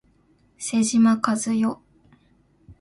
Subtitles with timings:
[0.57, 1.53] 妹島和世